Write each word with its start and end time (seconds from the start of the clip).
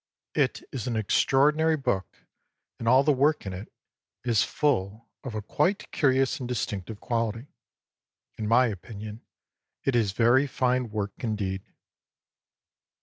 It 0.33 0.63
is 0.71 0.87
an 0.87 0.95
extraordinary 0.95 1.77
book, 1.77 2.25
and 2.79 2.87
all 2.87 3.03
the 3.03 3.11
work 3.13 3.45
in 3.45 3.53
it 3.53 3.71
is 4.23 4.41
full 4.41 5.07
of 5.23 5.35
a 5.35 5.43
quite 5.43 5.91
curious 5.91 6.39
and 6.39 6.49
dis 6.49 6.65
tinctive 6.65 6.99
quality. 6.99 7.53
In 8.35 8.47
my 8.47 8.65
opinion 8.65 9.21
it 9.83 9.95
is 9.95 10.13
very 10.13 10.47
fine 10.47 10.89
work 10.89 11.11
indeed." 11.19 11.61